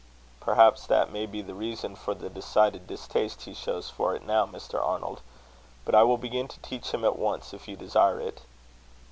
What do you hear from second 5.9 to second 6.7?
I will begin to